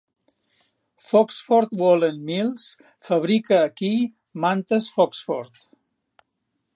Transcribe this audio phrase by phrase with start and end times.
[1.09, 2.63] Foxford Woollen Mills
[3.09, 3.93] fabrica aquí
[4.47, 5.55] mantes Foxford.